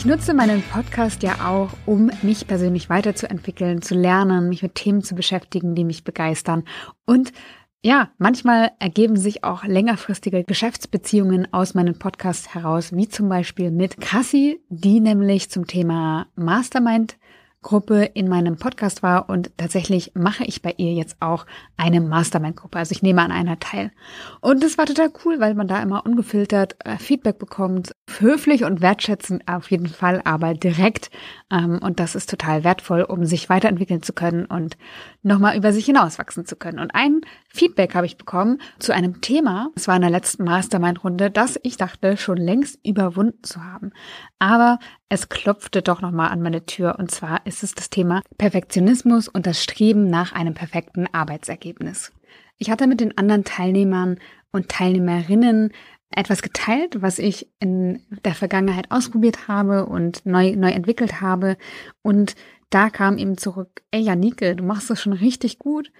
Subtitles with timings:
[0.00, 5.02] Ich nutze meinen Podcast ja auch, um mich persönlich weiterzuentwickeln, zu lernen, mich mit Themen
[5.02, 6.64] zu beschäftigen, die mich begeistern.
[7.04, 7.34] Und
[7.82, 14.00] ja, manchmal ergeben sich auch längerfristige Geschäftsbeziehungen aus meinen Podcasts heraus, wie zum Beispiel mit
[14.00, 17.18] Cassie, die nämlich zum Thema Mastermind
[17.62, 21.44] Gruppe in meinem Podcast war und tatsächlich mache ich bei ihr jetzt auch
[21.76, 22.78] eine Mastermind-Gruppe.
[22.78, 23.92] Also ich nehme an einer teil.
[24.40, 27.92] Und das war total cool, weil man da immer ungefiltert äh, Feedback bekommt.
[28.18, 31.10] Höflich und wertschätzend auf jeden Fall, aber direkt.
[31.50, 34.76] Ähm, und das ist total wertvoll, um sich weiterentwickeln zu können und
[35.22, 36.78] nochmal über sich hinauswachsen zu können.
[36.78, 41.30] Und ein Feedback habe ich bekommen zu einem Thema, es war in der letzten Mastermind-Runde,
[41.30, 43.92] das ich dachte, schon längst überwunden zu haben.
[44.38, 49.28] Aber es klopfte doch nochmal an meine Tür und zwar ist es das Thema Perfektionismus
[49.28, 52.12] und das Streben nach einem perfekten Arbeitsergebnis.
[52.58, 54.18] Ich hatte mit den anderen Teilnehmern
[54.52, 55.72] und Teilnehmerinnen
[56.10, 61.56] etwas geteilt, was ich in der Vergangenheit ausprobiert habe und neu, neu entwickelt habe.
[62.02, 62.34] Und
[62.70, 65.92] da kam eben zurück, ey Janike, du machst das schon richtig gut.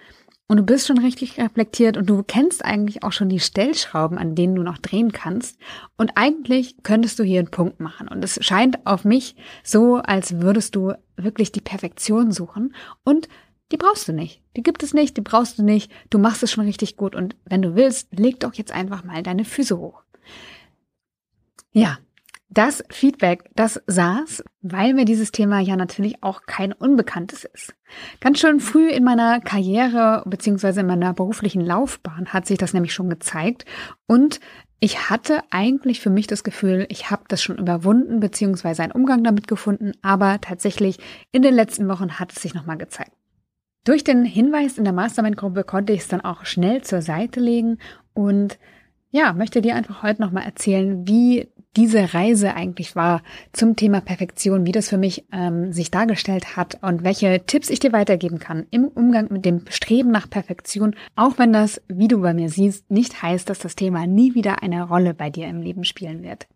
[0.47, 4.35] Und du bist schon richtig reflektiert und du kennst eigentlich auch schon die Stellschrauben, an
[4.35, 5.57] denen du noch drehen kannst.
[5.95, 8.09] Und eigentlich könntest du hier einen Punkt machen.
[8.09, 12.75] Und es scheint auf mich so, als würdest du wirklich die Perfektion suchen.
[13.05, 13.29] Und
[13.71, 14.41] die brauchst du nicht.
[14.55, 15.91] Die gibt es nicht, die brauchst du nicht.
[16.09, 17.15] Du machst es schon richtig gut.
[17.15, 20.03] Und wenn du willst, leg doch jetzt einfach mal deine Füße hoch.
[21.71, 21.99] Ja,
[22.53, 27.73] das Feedback, das saß, weil mir dieses Thema ja natürlich auch kein Unbekanntes ist.
[28.19, 32.93] Ganz schön früh in meiner Karriere beziehungsweise in meiner beruflichen Laufbahn hat sich das nämlich
[32.93, 33.63] schon gezeigt
[34.05, 34.41] und
[34.81, 39.23] ich hatte eigentlich für mich das Gefühl, ich habe das schon überwunden beziehungsweise einen Umgang
[39.23, 40.97] damit gefunden, aber tatsächlich
[41.31, 43.13] in den letzten Wochen hat es sich nochmal gezeigt.
[43.83, 47.79] Durch den Hinweis in der Mastermind-Gruppe konnte ich es dann auch schnell zur Seite legen
[48.13, 48.59] und
[49.09, 54.67] ja, möchte dir einfach heute nochmal erzählen, wie diese Reise eigentlich war zum Thema Perfektion,
[54.67, 58.67] wie das für mich ähm, sich dargestellt hat und welche Tipps ich dir weitergeben kann
[58.69, 62.91] im Umgang mit dem Streben nach Perfektion, auch wenn das, wie du bei mir siehst,
[62.91, 66.47] nicht heißt, dass das Thema nie wieder eine Rolle bei dir im Leben spielen wird.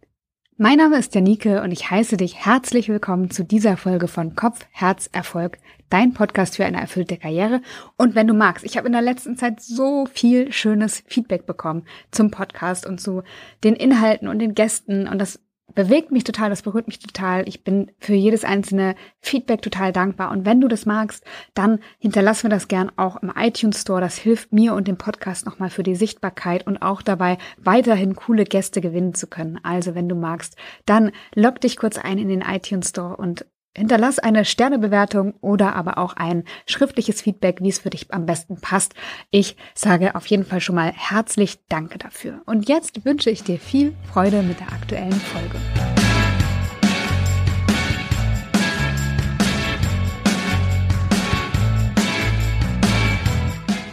[0.58, 4.66] Mein Name ist Janike und ich heiße dich herzlich willkommen zu dieser Folge von Kopf,
[4.72, 5.58] Herz, Erfolg,
[5.90, 7.62] dein Podcast für eine erfüllte Karriere.
[7.98, 11.86] Und wenn du magst, ich habe in der letzten Zeit so viel schönes Feedback bekommen
[12.12, 13.24] zum Podcast und zu
[13.64, 15.40] den Inhalten und den Gästen und das
[15.76, 17.48] bewegt mich total, das berührt mich total.
[17.48, 20.32] Ich bin für jedes einzelne Feedback total dankbar.
[20.32, 21.24] Und wenn du das magst,
[21.54, 24.02] dann hinterlass mir das gern auch im iTunes Store.
[24.02, 28.46] Das hilft mir und dem Podcast nochmal für die Sichtbarkeit und auch dabei, weiterhin coole
[28.46, 29.60] Gäste gewinnen zu können.
[29.64, 33.46] Also wenn du magst, dann log dich kurz ein in den iTunes Store und
[33.78, 38.60] Hinterlass eine Sternebewertung oder aber auch ein schriftliches Feedback, wie es für dich am besten
[38.62, 38.94] passt.
[39.32, 42.42] Ich sage auf jeden Fall schon mal herzlich Danke dafür.
[42.46, 45.58] Und jetzt wünsche ich dir viel Freude mit der aktuellen Folge.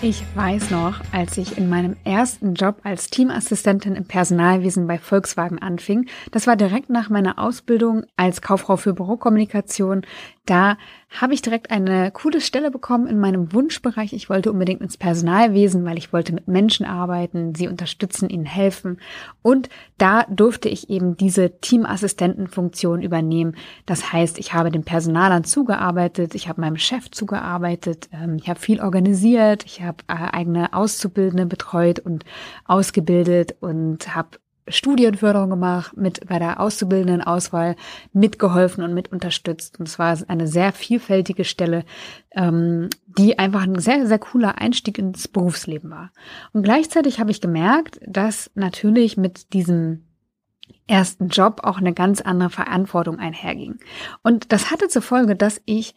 [0.05, 5.61] Ich weiß noch, als ich in meinem ersten Job als Teamassistentin im Personalwesen bei Volkswagen
[5.61, 10.03] anfing, das war direkt nach meiner Ausbildung als Kauffrau für Bürokommunikation,
[10.47, 10.77] da
[11.09, 14.13] habe ich direkt eine coole Stelle bekommen in meinem Wunschbereich.
[14.13, 18.99] Ich wollte unbedingt ins Personalwesen, weil ich wollte mit Menschen arbeiten, sie unterstützen, ihnen helfen.
[19.43, 23.55] Und da durfte ich eben diese Teamassistentenfunktion übernehmen.
[23.87, 28.59] Das heißt, ich habe den Personalern zugearbeitet, ich habe meinem Chef zugearbeitet, ähm, ich habe
[28.59, 32.25] viel organisiert, ich habe äh, eigene Auszubildende betreut und
[32.65, 37.77] ausgebildet und habe Studienförderung gemacht, mit bei der Auszubildendenauswahl
[38.13, 39.79] mitgeholfen und mit unterstützt.
[39.79, 41.85] Und es war eine sehr vielfältige Stelle,
[42.33, 46.11] ähm, die einfach ein sehr, sehr cooler Einstieg ins Berufsleben war.
[46.53, 50.05] Und gleichzeitig habe ich gemerkt, dass natürlich mit diesem
[50.87, 53.79] ersten Job auch eine ganz andere Verantwortung einherging.
[54.23, 55.95] Und das hatte zur Folge, dass ich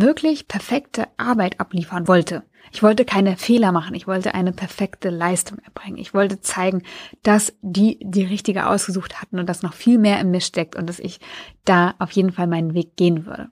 [0.00, 2.44] wirklich perfekte Arbeit abliefern wollte.
[2.72, 3.94] Ich wollte keine Fehler machen.
[3.94, 5.98] Ich wollte eine perfekte Leistung erbringen.
[5.98, 6.82] Ich wollte zeigen,
[7.22, 10.88] dass die die richtige ausgesucht hatten und dass noch viel mehr in mir steckt und
[10.88, 11.20] dass ich
[11.64, 13.48] da auf jeden Fall meinen Weg gehen würde.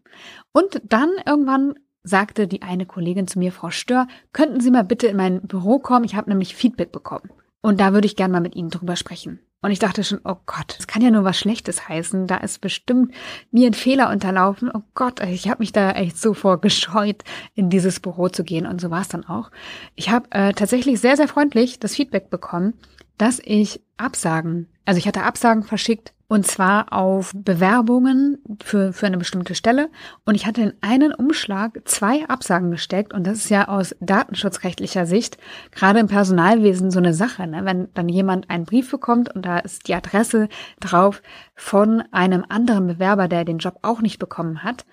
[0.52, 5.06] Und dann irgendwann sagte die eine Kollegin zu mir, Frau Stör, könnten Sie mal bitte
[5.06, 6.04] in mein Büro kommen?
[6.04, 7.30] Ich habe nämlich Feedback bekommen.
[7.62, 9.40] Und da würde ich gerne mal mit Ihnen drüber sprechen.
[9.62, 12.26] Und ich dachte schon, oh Gott, das kann ja nur was Schlechtes heißen.
[12.26, 13.12] Da ist bestimmt
[13.50, 14.70] mir ein Fehler unterlaufen.
[14.72, 17.24] Oh Gott, ich habe mich da echt so vorgescheut,
[17.54, 18.66] in dieses Büro zu gehen.
[18.66, 19.50] Und so war es dann auch.
[19.94, 22.74] Ich habe äh, tatsächlich sehr, sehr freundlich das Feedback bekommen,
[23.18, 29.16] dass ich Absagen, also ich hatte Absagen verschickt und zwar auf Bewerbungen für, für eine
[29.16, 29.90] bestimmte Stelle.
[30.24, 33.14] Und ich hatte in einen Umschlag zwei Absagen gesteckt.
[33.14, 35.38] Und das ist ja aus datenschutzrechtlicher Sicht
[35.70, 37.46] gerade im Personalwesen so eine Sache.
[37.46, 37.64] Ne?
[37.64, 40.48] Wenn dann jemand einen Brief bekommt und da ist die Adresse
[40.80, 41.22] drauf
[41.54, 44.84] von einem anderen Bewerber, der den Job auch nicht bekommen hat,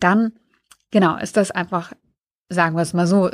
[0.00, 0.32] dann
[0.90, 1.92] genau ist das einfach
[2.50, 3.30] sagen wir es mal so,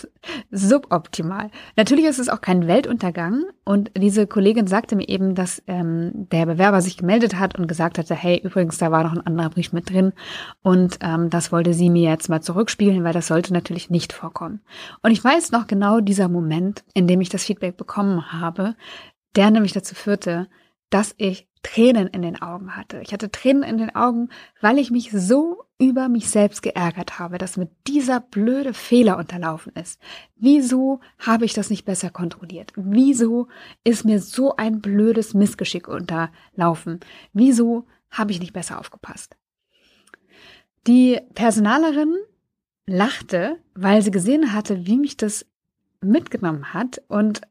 [0.50, 1.50] suboptimal.
[1.76, 6.46] Natürlich ist es auch kein Weltuntergang und diese Kollegin sagte mir eben, dass ähm, der
[6.46, 9.72] Bewerber sich gemeldet hat und gesagt hatte, hey, übrigens, da war noch ein anderer Brief
[9.72, 10.12] mit drin
[10.62, 14.60] und ähm, das wollte sie mir jetzt mal zurückspielen, weil das sollte natürlich nicht vorkommen.
[15.02, 18.76] Und ich weiß noch genau dieser Moment, in dem ich das Feedback bekommen habe,
[19.34, 20.48] der nämlich dazu führte,
[20.90, 23.00] dass ich Tränen in den Augen hatte.
[23.02, 24.30] Ich hatte Tränen in den Augen,
[24.60, 29.72] weil ich mich so über mich selbst geärgert habe, dass mir dieser blöde Fehler unterlaufen
[29.72, 29.98] ist.
[30.36, 32.72] Wieso habe ich das nicht besser kontrolliert?
[32.76, 33.48] Wieso
[33.82, 37.00] ist mir so ein blödes Missgeschick unterlaufen?
[37.32, 39.36] Wieso habe ich nicht besser aufgepasst?
[40.86, 42.14] Die Personalerin
[42.86, 45.46] lachte, weil sie gesehen hatte, wie mich das
[46.02, 47.02] mitgenommen hat.
[47.08, 47.42] Und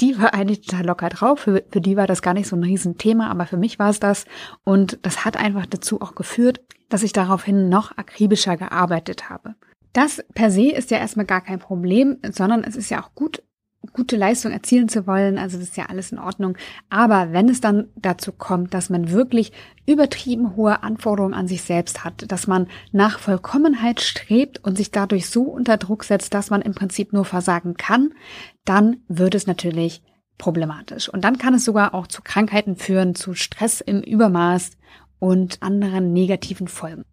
[0.00, 1.40] die war eigentlich total locker drauf.
[1.40, 4.00] Für, für die war das gar nicht so ein Riesenthema, aber für mich war es
[4.00, 4.24] das.
[4.64, 9.54] Und das hat einfach dazu auch geführt, dass ich daraufhin noch akribischer gearbeitet habe.
[9.92, 13.42] Das per se ist ja erstmal gar kein Problem, sondern es ist ja auch gut,
[13.92, 16.56] gute Leistung erzielen zu wollen, also das ist ja alles in Ordnung.
[16.90, 19.52] Aber wenn es dann dazu kommt, dass man wirklich
[19.86, 25.30] übertrieben hohe Anforderungen an sich selbst hat, dass man nach Vollkommenheit strebt und sich dadurch
[25.30, 28.12] so unter Druck setzt, dass man im Prinzip nur versagen kann,
[28.64, 30.02] dann wird es natürlich
[30.38, 31.08] problematisch.
[31.08, 34.72] Und dann kann es sogar auch zu Krankheiten führen, zu Stress im Übermaß
[35.18, 37.04] und anderen negativen Folgen.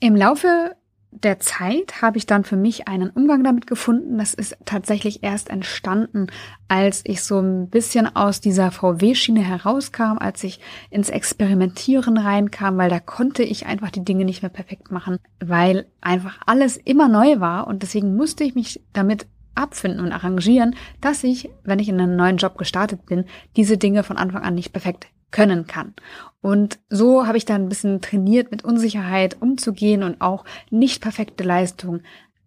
[0.00, 0.76] Im Laufe
[1.10, 4.18] der Zeit habe ich dann für mich einen Umgang damit gefunden.
[4.18, 6.26] Das ist tatsächlich erst entstanden,
[6.68, 10.60] als ich so ein bisschen aus dieser VW-Schiene herauskam, als ich
[10.90, 15.86] ins Experimentieren reinkam, weil da konnte ich einfach die Dinge nicht mehr perfekt machen, weil
[16.00, 21.24] einfach alles immer neu war und deswegen musste ich mich damit abfinden und arrangieren, dass
[21.24, 23.24] ich, wenn ich in einen neuen Job gestartet bin,
[23.56, 25.94] diese Dinge von Anfang an nicht perfekt können kann.
[26.40, 31.44] Und so habe ich dann ein bisschen trainiert, mit Unsicherheit umzugehen und auch nicht perfekte
[31.44, 32.00] Leistung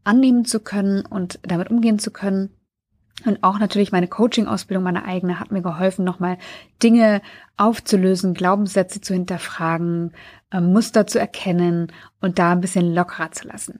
[0.03, 2.49] annehmen zu können und damit umgehen zu können.
[3.25, 6.37] Und auch natürlich meine Coaching-Ausbildung, meine eigene, hat mir geholfen, nochmal
[6.81, 7.21] Dinge
[7.55, 10.13] aufzulösen, Glaubenssätze zu hinterfragen,
[10.51, 13.79] äh, Muster zu erkennen und da ein bisschen lockerer zu lassen.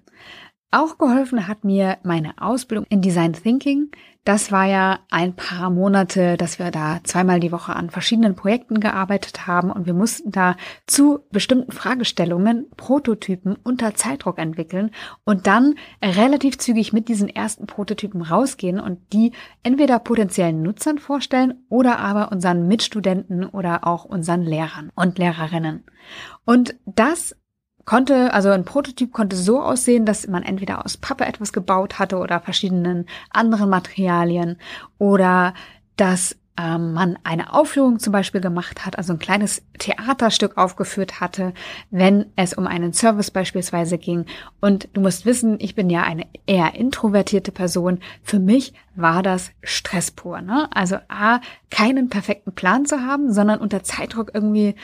[0.69, 3.91] Auch geholfen hat mir meine Ausbildung in Design Thinking.
[4.23, 8.79] Das war ja ein paar Monate, dass wir da zweimal die Woche an verschiedenen Projekten
[8.79, 14.91] gearbeitet haben und wir mussten da zu bestimmten Fragestellungen Prototypen unter Zeitdruck entwickeln
[15.23, 15.73] und dann
[16.03, 19.31] relativ zügig mit diesen ersten Prototypen rausgehen und die
[19.63, 25.83] entweder potenziellen Nutzern vorstellen oder aber unseren Mitstudenten oder auch unseren Lehrern und Lehrerinnen.
[26.45, 27.35] Und das
[27.91, 32.19] konnte, also ein Prototyp konnte so aussehen, dass man entweder aus Pappe etwas gebaut hatte
[32.19, 34.55] oder verschiedenen anderen Materialien
[34.97, 35.53] oder
[35.97, 41.53] dass ähm, man eine Aufführung zum Beispiel gemacht hat, also ein kleines Theaterstück aufgeführt hatte,
[41.89, 44.25] wenn es um einen Service beispielsweise ging.
[44.61, 47.99] Und du musst wissen, ich bin ja eine eher introvertierte Person.
[48.23, 50.39] Für mich war das Stress pur.
[50.39, 50.69] Ne?
[50.73, 54.75] Also A, keinen perfekten Plan zu haben, sondern unter Zeitdruck irgendwie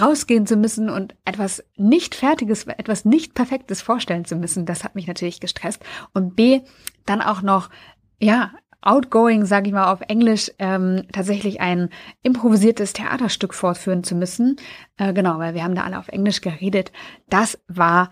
[0.00, 4.94] rausgehen zu müssen und etwas nicht Fertiges, etwas nicht Perfektes vorstellen zu müssen, das hat
[4.94, 5.84] mich natürlich gestresst.
[6.12, 6.60] Und B,
[7.04, 7.70] dann auch noch,
[8.18, 8.52] ja,
[8.82, 11.90] outgoing, sage ich mal auf Englisch, ähm, tatsächlich ein
[12.22, 14.56] improvisiertes Theaterstück fortführen zu müssen.
[14.96, 16.92] Äh, genau, weil wir haben da alle auf Englisch geredet.
[17.28, 18.10] Das war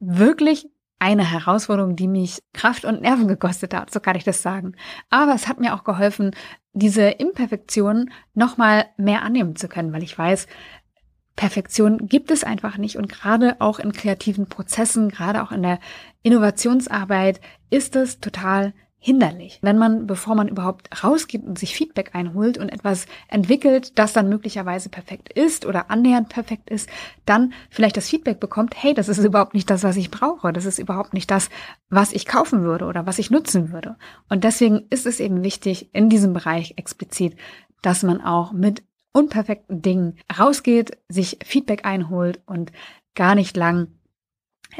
[0.00, 4.74] wirklich eine Herausforderung, die mich Kraft und Nerven gekostet hat, so kann ich das sagen.
[5.10, 6.32] Aber es hat mir auch geholfen,
[6.72, 10.48] diese Imperfektion nochmal mehr annehmen zu können, weil ich weiß,
[11.38, 12.96] Perfektion gibt es einfach nicht.
[12.96, 15.78] Und gerade auch in kreativen Prozessen, gerade auch in der
[16.24, 17.40] Innovationsarbeit
[17.70, 19.60] ist es total hinderlich.
[19.62, 24.28] Wenn man, bevor man überhaupt rausgibt und sich Feedback einholt und etwas entwickelt, das dann
[24.28, 26.90] möglicherweise perfekt ist oder annähernd perfekt ist,
[27.24, 30.52] dann vielleicht das Feedback bekommt, hey, das ist überhaupt nicht das, was ich brauche.
[30.52, 31.50] Das ist überhaupt nicht das,
[31.88, 33.96] was ich kaufen würde oder was ich nutzen würde.
[34.28, 37.36] Und deswegen ist es eben wichtig, in diesem Bereich explizit,
[37.80, 38.82] dass man auch mit
[39.18, 42.70] unperfekten Dingen rausgeht, sich Feedback einholt und
[43.16, 43.88] gar nicht lang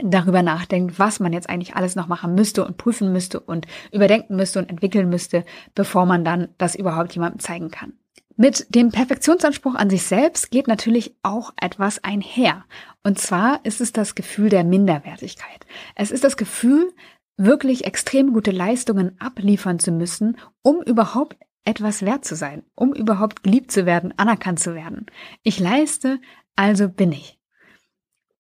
[0.01, 4.37] darüber nachdenkt, was man jetzt eigentlich alles noch machen müsste und prüfen müsste und überdenken
[4.37, 7.95] müsste und entwickeln müsste, bevor man dann das überhaupt jemandem zeigen kann.
[8.37, 12.65] Mit dem Perfektionsanspruch an sich selbst geht natürlich auch etwas einher.
[13.03, 15.67] Und zwar ist es das Gefühl der Minderwertigkeit.
[15.97, 16.93] Es ist das Gefühl,
[17.37, 23.43] wirklich extrem gute Leistungen abliefern zu müssen, um überhaupt etwas wert zu sein, um überhaupt
[23.43, 25.07] geliebt zu werden, anerkannt zu werden.
[25.43, 26.21] Ich leiste,
[26.57, 27.39] also bin ich.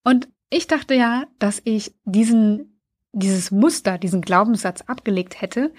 [0.02, 2.80] Und ich dachte ja, dass ich diesen,
[3.12, 5.72] dieses Muster, diesen Glaubenssatz abgelegt hätte.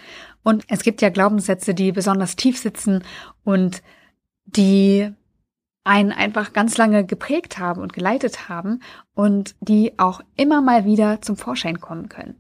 [0.44, 3.04] Und es gibt ja Glaubenssätze, die besonders tief sitzen
[3.44, 3.82] und
[4.46, 5.12] die
[5.84, 8.82] einen einfach ganz lange geprägt haben und geleitet haben
[9.16, 12.36] und die auch immer mal wieder zum Vorschein kommen können.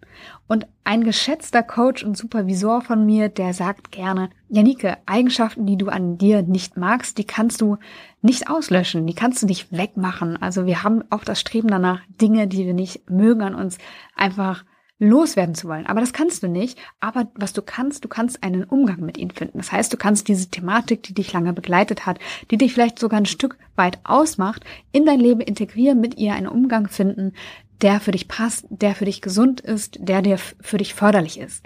[0.47, 5.87] Und ein geschätzter Coach und Supervisor von mir, der sagt gerne, Janike, Eigenschaften, die du
[5.87, 7.77] an dir nicht magst, die kannst du
[8.21, 10.41] nicht auslöschen, die kannst du nicht wegmachen.
[10.41, 13.77] Also wir haben auch das Streben danach, Dinge, die wir nicht mögen an uns,
[14.15, 14.65] einfach
[14.99, 15.87] loswerden zu wollen.
[15.87, 16.77] Aber das kannst du nicht.
[16.99, 19.57] Aber was du kannst, du kannst einen Umgang mit ihnen finden.
[19.57, 22.19] Das heißt, du kannst diese Thematik, die dich lange begleitet hat,
[22.51, 26.47] die dich vielleicht sogar ein Stück weit ausmacht, in dein Leben integrieren, mit ihr einen
[26.47, 27.33] Umgang finden,
[27.81, 31.65] der für dich passt, der für dich gesund ist, der dir für dich förderlich ist.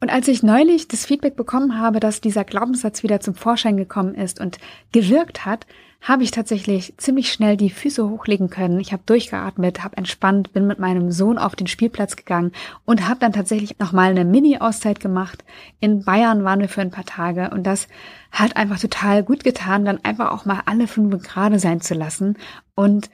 [0.00, 4.14] Und als ich neulich das Feedback bekommen habe, dass dieser Glaubenssatz wieder zum Vorschein gekommen
[4.14, 4.58] ist und
[4.92, 5.66] gewirkt hat,
[6.00, 8.80] habe ich tatsächlich ziemlich schnell die Füße hochlegen können.
[8.80, 12.52] Ich habe durchgeatmet, habe entspannt, bin mit meinem Sohn auf den Spielplatz gegangen
[12.86, 15.44] und habe dann tatsächlich nochmal eine Mini-Auszeit gemacht.
[15.78, 17.86] In Bayern waren wir für ein paar Tage und das
[18.32, 22.38] hat einfach total gut getan, dann einfach auch mal alle fünf Grade sein zu lassen
[22.74, 23.10] und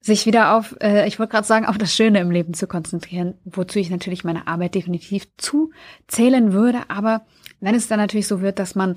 [0.00, 3.34] sich wieder auf, äh, ich wollte gerade sagen, auf das Schöne im Leben zu konzentrieren,
[3.44, 6.78] wozu ich natürlich meine Arbeit definitiv zuzählen würde.
[6.88, 7.26] Aber
[7.60, 8.94] wenn es dann natürlich so wird, dass man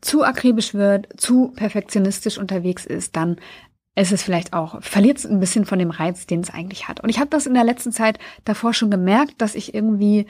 [0.00, 3.36] zu akribisch wird, zu perfektionistisch unterwegs ist, dann
[3.96, 7.00] ist es vielleicht auch, verliert es ein bisschen von dem Reiz, den es eigentlich hat.
[7.00, 10.26] Und ich habe das in der letzten Zeit davor schon gemerkt, dass ich irgendwie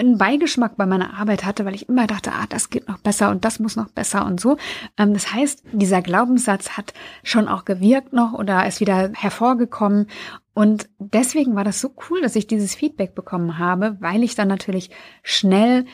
[0.00, 3.30] einen Beigeschmack bei meiner Arbeit hatte, weil ich immer dachte, ah, das geht noch besser
[3.30, 4.56] und das muss noch besser und so.
[4.96, 10.06] Ähm, das heißt, dieser Glaubenssatz hat schon auch gewirkt noch oder ist wieder hervorgekommen.
[10.54, 14.48] Und deswegen war das so cool, dass ich dieses Feedback bekommen habe, weil ich dann
[14.48, 14.90] natürlich
[15.22, 15.84] schnell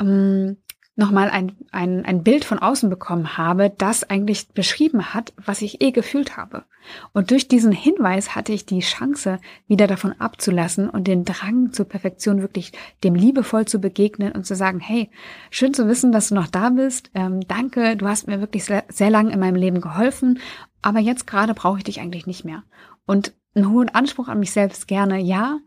[0.00, 0.58] ähm,
[0.96, 5.82] nochmal ein, ein, ein Bild von außen bekommen habe, das eigentlich beschrieben hat, was ich
[5.82, 6.64] eh gefühlt habe.
[7.12, 11.86] Und durch diesen Hinweis hatte ich die Chance, wieder davon abzulassen und den Drang zur
[11.86, 12.72] Perfektion wirklich
[13.02, 15.10] dem liebevoll zu begegnen und zu sagen, hey,
[15.50, 17.10] schön zu wissen, dass du noch da bist.
[17.14, 20.38] Ähm, danke, du hast mir wirklich sehr, sehr lang in meinem Leben geholfen,
[20.80, 22.62] aber jetzt gerade brauche ich dich eigentlich nicht mehr.
[23.06, 25.58] Und einen hohen Anspruch an mich selbst gerne, ja.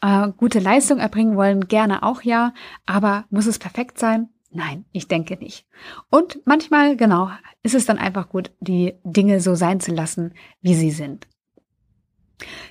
[0.00, 2.54] Äh, gute Leistung erbringen wollen, gerne auch ja.
[2.86, 4.30] Aber muss es perfekt sein?
[4.50, 5.64] Nein, ich denke nicht.
[6.10, 7.30] Und manchmal, genau,
[7.62, 11.28] ist es dann einfach gut, die Dinge so sein zu lassen, wie sie sind.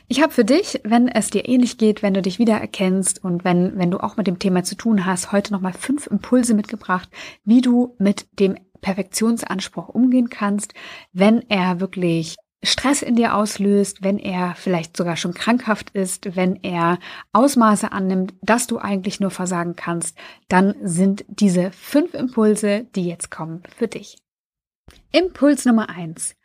[0.08, 3.78] Ich habe für dich, wenn es dir ähnlich geht, wenn du dich wiedererkennst und wenn,
[3.78, 7.10] wenn du auch mit dem Thema zu tun hast, heute nochmal fünf Impulse mitgebracht,
[7.46, 10.74] wie du mit dem Perfektionsanspruch umgehen kannst,
[11.14, 16.58] wenn er wirklich Stress in dir auslöst, wenn er vielleicht sogar schon krankhaft ist, wenn
[16.58, 17.00] er
[17.32, 20.18] Ausmaße annimmt, dass du eigentlich nur versagen kannst,
[20.50, 24.18] dann sind diese fünf Impulse, die jetzt kommen, für dich.
[25.12, 26.36] Impuls Nummer eins.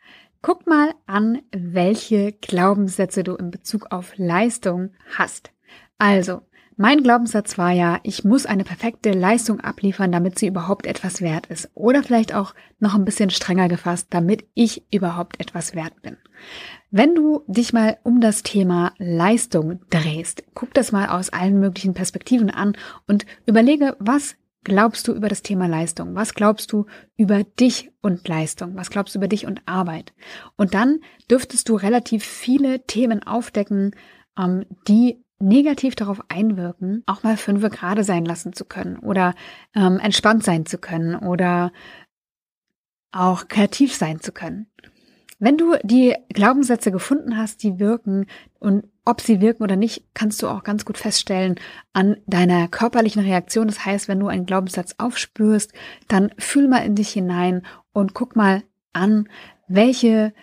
[0.41, 5.51] Guck mal an, welche Glaubenssätze du in Bezug auf Leistung hast.
[5.97, 6.43] Also,
[6.77, 11.47] mein Glaubenssatz war ja, ich muss eine perfekte Leistung abliefern, damit sie überhaupt etwas wert
[11.47, 11.69] ist.
[11.73, 16.17] Oder vielleicht auch noch ein bisschen strenger gefasst, damit ich überhaupt etwas wert bin.
[16.91, 21.93] Wenn du dich mal um das Thema Leistung drehst, guck das mal aus allen möglichen
[21.93, 22.75] Perspektiven an
[23.07, 26.15] und überlege, was glaubst du über das Thema Leistung?
[26.15, 28.75] Was glaubst du über dich und Leistung?
[28.75, 30.13] Was glaubst du über dich und Arbeit?
[30.57, 30.99] Und dann
[31.31, 33.95] dürftest du relativ viele Themen aufdecken,
[34.37, 39.33] ähm, die negativ darauf einwirken, auch mal fünfe gerade sein lassen zu können oder
[39.75, 41.71] ähm, entspannt sein zu können oder
[43.11, 44.67] auch kreativ sein zu können.
[45.39, 48.27] Wenn du die Glaubenssätze gefunden hast, die wirken
[48.59, 51.55] und ob sie wirken oder nicht, kannst du auch ganz gut feststellen
[51.93, 53.67] an deiner körperlichen Reaktion.
[53.67, 55.73] Das heißt, wenn du einen Glaubenssatz aufspürst,
[56.07, 58.63] dann fühl mal in dich hinein und guck mal
[58.93, 59.27] an,
[59.67, 60.33] welche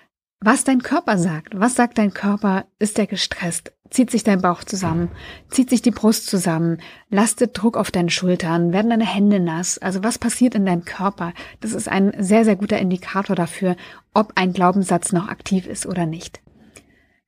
[0.40, 1.58] was dein Körper sagt.
[1.58, 2.66] Was sagt dein Körper?
[2.78, 3.72] Ist er gestresst?
[3.92, 5.10] Zieht sich dein Bauch zusammen?
[5.50, 6.78] Zieht sich die Brust zusammen?
[7.10, 8.72] Lastet Druck auf deinen Schultern?
[8.72, 9.76] Werden deine Hände nass?
[9.76, 11.34] Also was passiert in deinem Körper?
[11.60, 13.76] Das ist ein sehr, sehr guter Indikator dafür,
[14.14, 16.40] ob ein Glaubenssatz noch aktiv ist oder nicht.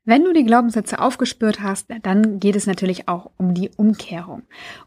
[0.06, 4.42] Wenn du die Glaubenssätze aufgespürt hast, dann geht es natürlich auch um die Umkehrung.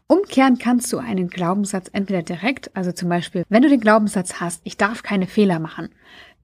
[0.06, 4.60] Umkehren kannst du einen Glaubenssatz entweder direkt, also zum Beispiel, wenn du den Glaubenssatz hast,
[4.62, 5.88] ich darf keine Fehler machen,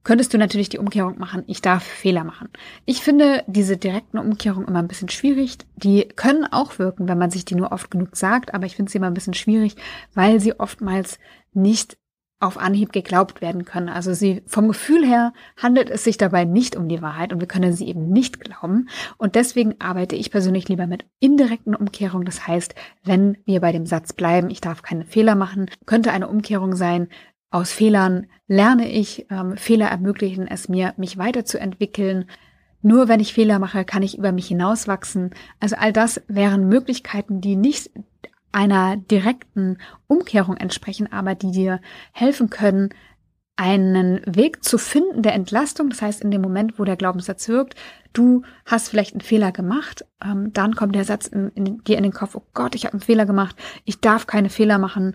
[0.05, 2.49] könntest du natürlich die Umkehrung machen, ich darf Fehler machen.
[2.85, 5.59] Ich finde diese direkten Umkehrungen immer ein bisschen schwierig.
[5.77, 8.93] Die können auch wirken, wenn man sich die nur oft genug sagt, aber ich finde
[8.93, 9.77] sie immer ein bisschen schwierig,
[10.15, 11.19] weil sie oftmals
[11.53, 11.97] nicht
[12.41, 13.89] auf Anhieb geglaubt werden können.
[13.89, 17.49] Also sie vom Gefühl her handelt es sich dabei nicht um die Wahrheit und wir
[17.49, 18.89] können sie eben nicht glauben.
[19.17, 22.27] Und deswegen arbeite ich persönlich lieber mit indirekten Umkehrungen.
[22.27, 26.29] Das heißt, wenn wir bei dem Satz bleiben, ich darf keine Fehler machen, könnte eine
[26.29, 27.09] Umkehrung sein,
[27.55, 32.27] aus Fehlern lerne ich, ähm, Fehler ermöglichen es mir, mich weiterzuentwickeln.
[32.83, 35.31] Nur wenn ich Fehler mache, kann ich über mich hinauswachsen.
[35.61, 37.91] Also all das wären Möglichkeiten, die nicht
[38.51, 41.81] einer direkten Umkehrung entsprechen, aber die dir
[42.13, 42.91] helfen können,
[43.57, 45.91] einen Weg zu finden der Entlastung.
[45.91, 47.77] Das heißt, in dem Moment, wo der Glaubenssatz wirkt,
[48.13, 52.03] du hast vielleicht einen Fehler gemacht, ähm, dann kommt der Satz in, in, dir in
[52.03, 55.15] den Kopf, oh Gott, ich habe einen Fehler gemacht, ich darf keine Fehler machen.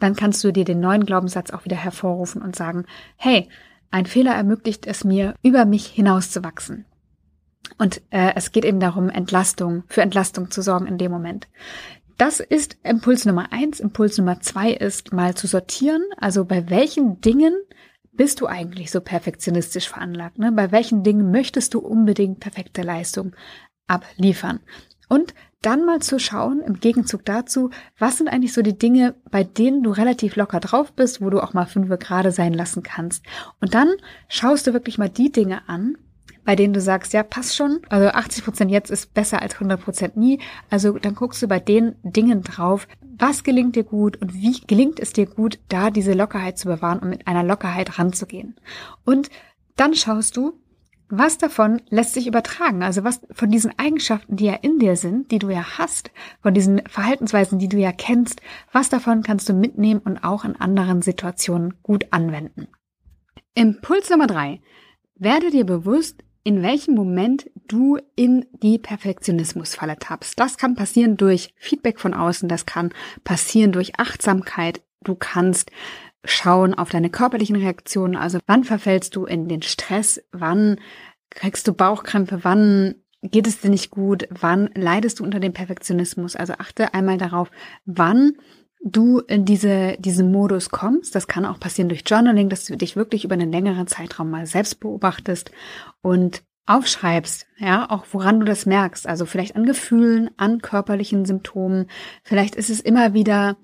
[0.00, 2.84] Dann kannst du dir den neuen Glaubenssatz auch wieder hervorrufen und sagen,
[3.16, 3.48] hey,
[3.90, 6.84] ein Fehler ermöglicht es mir, über mich hinauszuwachsen.
[7.78, 11.48] Und äh, es geht eben darum, Entlastung, für Entlastung zu sorgen in dem Moment.
[12.16, 13.78] Das ist Impuls Nummer eins.
[13.78, 16.02] Impuls Nummer zwei ist mal zu sortieren.
[16.16, 17.54] Also bei welchen Dingen
[18.12, 20.38] bist du eigentlich so perfektionistisch veranlagt?
[20.38, 20.50] Ne?
[20.50, 23.36] Bei welchen Dingen möchtest du unbedingt perfekte Leistung
[23.86, 24.60] abliefern?
[25.08, 29.42] Und dann mal zu schauen, im Gegenzug dazu, was sind eigentlich so die Dinge, bei
[29.42, 33.24] denen du relativ locker drauf bist, wo du auch mal fünf gerade sein lassen kannst.
[33.60, 33.88] Und dann
[34.28, 35.96] schaust du wirklich mal die Dinge an,
[36.44, 37.80] bei denen du sagst, ja, passt schon.
[37.90, 40.40] Also 80 Prozent jetzt ist besser als 100 Prozent nie.
[40.70, 42.88] Also dann guckst du bei den Dingen drauf,
[43.18, 47.00] was gelingt dir gut und wie gelingt es dir gut, da diese Lockerheit zu bewahren
[47.00, 48.56] und mit einer Lockerheit ranzugehen.
[49.04, 49.28] Und
[49.76, 50.54] dann schaust du,
[51.08, 52.82] was davon lässt sich übertragen?
[52.82, 56.10] Also was von diesen Eigenschaften, die ja in dir sind, die du ja hast,
[56.42, 58.40] von diesen Verhaltensweisen, die du ja kennst,
[58.72, 62.68] was davon kannst du mitnehmen und auch in anderen Situationen gut anwenden?
[63.54, 64.60] Impuls Nummer drei.
[65.14, 70.38] Werde dir bewusst, in welchem Moment du in die Perfektionismusfalle tappst.
[70.38, 72.92] Das kann passieren durch Feedback von außen, das kann
[73.24, 74.82] passieren durch Achtsamkeit.
[75.02, 75.70] Du kannst
[76.30, 80.76] schauen auf deine körperlichen Reaktionen, also wann verfällst du in den Stress, wann
[81.30, 86.36] kriegst du Bauchkrämpfe, wann geht es dir nicht gut, wann leidest du unter dem Perfektionismus.
[86.36, 87.50] Also achte einmal darauf,
[87.84, 88.32] wann
[88.80, 91.14] du in diese, diesen Modus kommst.
[91.14, 94.46] Das kann auch passieren durch Journaling, dass du dich wirklich über einen längeren Zeitraum mal
[94.46, 95.50] selbst beobachtest
[96.00, 99.06] und aufschreibst, ja, auch woran du das merkst.
[99.06, 101.86] Also vielleicht an Gefühlen, an körperlichen Symptomen.
[102.22, 103.56] Vielleicht ist es immer wieder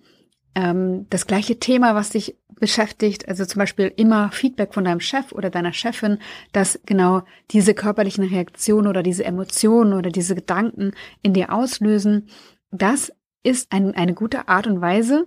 [0.55, 3.29] ähm, das gleiche Thema, was dich beschäftigt.
[3.29, 6.19] Also zum Beispiel immer Feedback von deinem Chef oder deiner Chefin,
[6.53, 12.29] dass genau diese körperlichen Reaktionen oder diese Emotionen oder diese Gedanken in dir auslösen.
[12.71, 13.13] Das
[13.43, 15.27] ist ein, eine gute Art und Weise,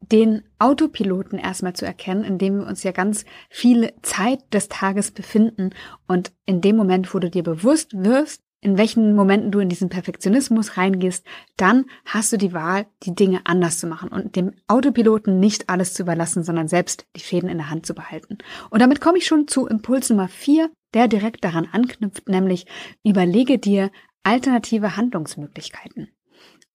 [0.00, 5.10] den Autopiloten erstmal zu erkennen, in dem wir uns ja ganz viel Zeit des Tages
[5.10, 5.70] befinden.
[6.06, 9.88] Und in dem Moment, wo du dir bewusst wirst, in welchen Momenten du in diesen
[9.88, 11.24] Perfektionismus reingehst,
[11.56, 15.94] dann hast du die Wahl, die Dinge anders zu machen und dem Autopiloten nicht alles
[15.94, 18.38] zu überlassen, sondern selbst die Fäden in der Hand zu behalten.
[18.70, 22.66] Und damit komme ich schon zu Impuls Nummer vier, der direkt daran anknüpft, nämlich
[23.04, 23.90] überlege dir
[24.24, 26.08] alternative Handlungsmöglichkeiten.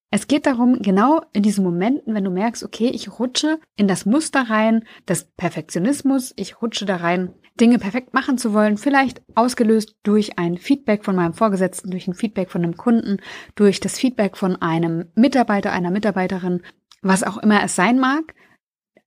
[0.10, 4.06] Es geht darum, genau in diesen Momenten, wenn du merkst, okay, ich rutsche in das
[4.06, 9.96] Muster rein, das Perfektionismus, ich rutsche da rein, Dinge perfekt machen zu wollen, vielleicht ausgelöst
[10.04, 13.18] durch ein Feedback von meinem Vorgesetzten, durch ein Feedback von einem Kunden,
[13.56, 16.64] durch das Feedback von einem Mitarbeiter, einer Mitarbeiterin,
[17.02, 18.34] was auch immer es sein mag.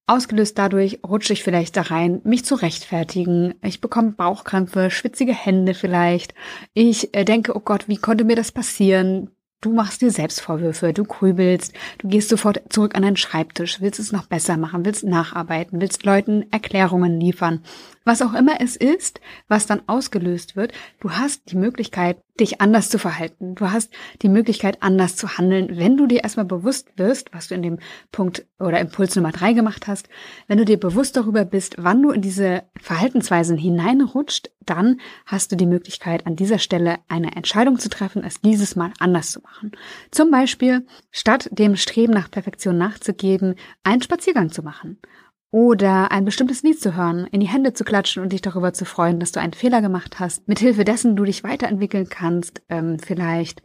[0.09, 3.55] Ausgelöst dadurch rutsche ich vielleicht da rein, mich zu rechtfertigen.
[3.63, 6.33] Ich bekomme Bauchkrämpfe, schwitzige Hände vielleicht.
[6.75, 9.31] Ich äh, denke, oh Gott, wie konnte mir das passieren?
[9.61, 14.13] Du machst dir Selbstvorwürfe, du grübelst, du gehst sofort zurück an deinen Schreibtisch, willst es
[14.13, 17.65] noch besser machen, willst nacharbeiten, willst Leuten Erklärungen liefern.
[18.07, 22.89] Was auch immer es ist, was dann ausgelöst wird, du hast die Möglichkeit, dich anders
[22.89, 23.57] zu verhalten.
[23.57, 23.93] Du hast
[24.23, 27.79] die Möglichkeit, anders zu handeln, wenn du dir erstmal bewusst wirst, was du in dem
[28.13, 30.09] Punkt oder Impuls Nummer drei gemacht hast,
[30.47, 35.57] wenn du dir bewusst darüber bist, wann du in diese Verhaltensweisen hineinrutscht, dann hast du
[35.57, 39.73] die Möglichkeit, an dieser Stelle eine Entscheidung zu treffen, es dieses Mal anders zu machen.
[40.13, 45.01] Zum Beispiel, statt dem Streben nach Perfektion nachzugeben, einen Spaziergang zu machen
[45.51, 48.85] oder ein bestimmtes Lied zu hören, in die Hände zu klatschen und dich darüber zu
[48.85, 53.63] freuen, dass du einen Fehler gemacht hast, mithilfe dessen du dich weiterentwickeln kannst, ähm, vielleicht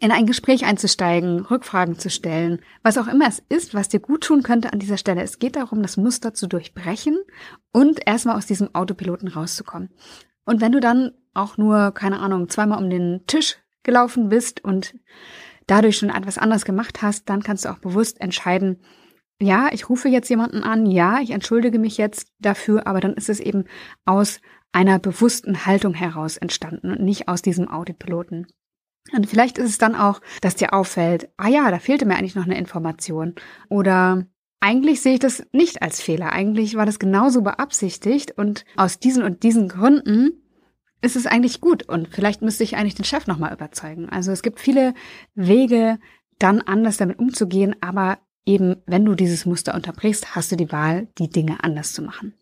[0.00, 4.24] in ein Gespräch einzusteigen, Rückfragen zu stellen, was auch immer es ist, was dir gut
[4.24, 5.22] tun könnte an dieser Stelle.
[5.22, 7.18] Es geht darum, das Muster zu durchbrechen
[7.72, 9.90] und erstmal aus diesem Autopiloten rauszukommen.
[10.44, 14.94] Und wenn du dann auch nur, keine Ahnung, zweimal um den Tisch gelaufen bist und
[15.66, 18.80] dadurch schon etwas anderes gemacht hast, dann kannst du auch bewusst entscheiden,
[19.40, 23.28] ja, ich rufe jetzt jemanden an, ja, ich entschuldige mich jetzt dafür, aber dann ist
[23.28, 23.64] es eben
[24.04, 24.40] aus
[24.72, 28.46] einer bewussten Haltung heraus entstanden und nicht aus diesem Autopiloten.
[29.12, 32.34] Und vielleicht ist es dann auch, dass dir auffällt, ah ja, da fehlte mir eigentlich
[32.34, 33.34] noch eine Information.
[33.68, 34.26] Oder
[34.60, 36.32] eigentlich sehe ich das nicht als Fehler.
[36.32, 40.42] Eigentlich war das genauso beabsichtigt und aus diesen und diesen Gründen
[41.02, 44.08] ist es eigentlich gut und vielleicht müsste ich eigentlich den Chef nochmal überzeugen.
[44.08, 44.94] Also es gibt viele
[45.34, 45.98] Wege,
[46.38, 51.08] dann anders damit umzugehen, aber eben, wenn du dieses Muster unterbrichst, hast du die Wahl,
[51.18, 52.34] die Dinge anders zu machen.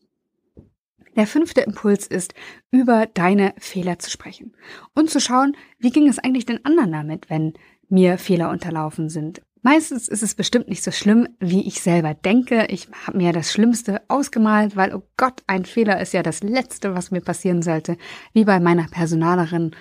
[1.16, 2.34] Der fünfte Impuls ist,
[2.70, 4.54] über deine Fehler zu sprechen
[4.94, 7.52] und zu schauen, wie ging es eigentlich den anderen damit, wenn
[7.88, 9.42] mir Fehler unterlaufen sind.
[9.60, 12.66] Meistens ist es bestimmt nicht so schlimm, wie ich selber denke.
[12.68, 16.96] Ich habe mir das Schlimmste ausgemalt, weil, oh Gott, ein Fehler ist ja das Letzte,
[16.96, 17.96] was mir passieren sollte.
[18.32, 19.76] Wie bei meiner Personalerin,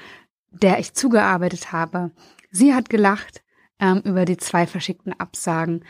[0.52, 2.12] der ich zugearbeitet habe.
[2.52, 3.42] Sie hat gelacht
[3.80, 5.84] ähm, über die zwei verschickten Absagen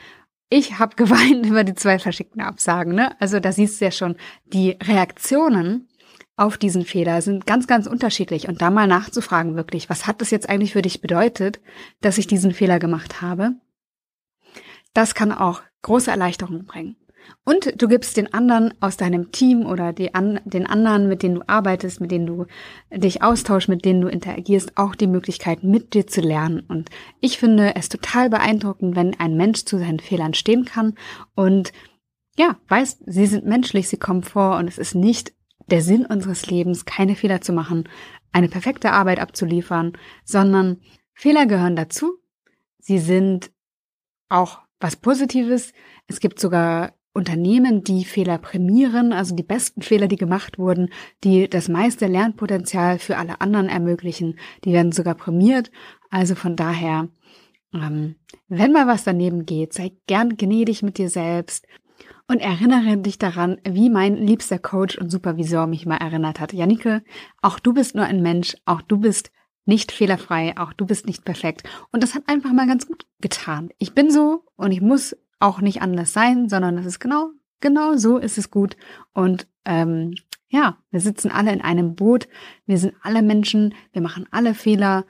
[0.52, 2.94] ich habe geweint über die zwei verschickten Absagen.
[2.94, 3.20] Ne?
[3.20, 5.88] Also da siehst du ja schon, die Reaktionen
[6.36, 8.48] auf diesen Fehler sind ganz, ganz unterschiedlich.
[8.48, 11.62] Und da mal nachzufragen wirklich, was hat das jetzt eigentlich für dich bedeutet,
[12.02, 13.54] dass ich diesen Fehler gemacht habe?
[14.94, 16.96] Das kann auch große Erleichterung bringen.
[17.44, 21.42] Und du gibst den anderen aus deinem Team oder an, den anderen, mit denen du
[21.48, 22.46] arbeitest, mit denen du
[22.92, 26.62] dich austauschst, mit denen du interagierst, auch die Möglichkeit, mit dir zu lernen.
[26.68, 30.96] Und ich finde es total beeindruckend, wenn ein Mensch zu seinen Fehlern stehen kann
[31.36, 31.72] und
[32.38, 35.34] ja, weiß, sie sind menschlich, sie kommen vor und es ist nicht
[35.68, 37.88] der Sinn unseres Lebens, keine Fehler zu machen,
[38.32, 40.82] eine perfekte Arbeit abzuliefern, sondern
[41.14, 42.18] Fehler gehören dazu.
[42.80, 43.52] Sie sind
[44.30, 45.74] auch was Positives.
[46.08, 50.90] Es gibt sogar Unternehmen, die Fehler prämieren, also die besten Fehler, die gemacht wurden,
[51.24, 55.72] die das meiste Lernpotenzial für alle anderen ermöglichen, die werden sogar prämiert.
[56.10, 57.10] Also von daher,
[57.74, 58.16] ähm,
[58.48, 61.68] wenn mal was daneben geht, sei gern gnädig mit dir selbst
[62.28, 66.54] und erinnere dich daran, wie mein liebster Coach und Supervisor mich mal erinnert hat.
[66.54, 67.04] Janike,
[67.42, 69.32] auch du bist nur ein Mensch, auch du bist
[69.66, 71.64] nicht fehlerfrei, auch du bist nicht perfekt.
[71.92, 73.70] Und das hat einfach mal ganz gut getan.
[73.80, 77.96] Ich bin so und ich muss auch nicht anders sein, sondern es ist genau, genau
[77.98, 78.78] so ist es gut.
[79.14, 80.14] Und ähm,
[80.50, 82.28] ja, wir sitzen alle in einem Boot,
[82.66, 85.06] wir sind alle Menschen, wir machen alle Fehler.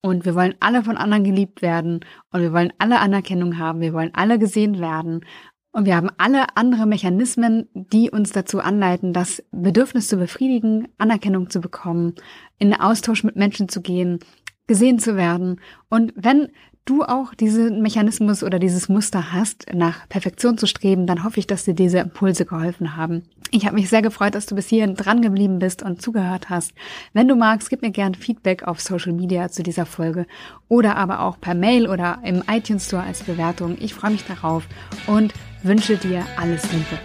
[0.00, 2.00] Und wir wollen alle von anderen geliebt werden.
[2.30, 5.24] Und wir wollen alle Anerkennung haben, wir wollen alle gesehen werden.
[5.72, 11.50] Und wir haben alle andere Mechanismen, die uns dazu anleiten, das Bedürfnis zu befriedigen, Anerkennung
[11.50, 12.14] zu bekommen,
[12.58, 14.20] in Austausch mit Menschen zu gehen,
[14.68, 15.60] gesehen zu werden.
[15.88, 16.52] Und wenn
[16.84, 21.46] du auch diesen Mechanismus oder dieses Muster hast, nach Perfektion zu streben, dann hoffe ich,
[21.46, 23.22] dass dir diese Impulse geholfen haben.
[23.50, 26.72] Ich habe mich sehr gefreut, dass du bis hierhin dran geblieben bist und zugehört hast.
[27.12, 30.26] Wenn du magst, gib mir gern Feedback auf Social Media zu dieser Folge
[30.68, 33.76] oder aber auch per Mail oder im iTunes Store als Bewertung.
[33.80, 34.66] Ich freue mich darauf
[35.06, 36.98] und wünsche dir alles Liebe.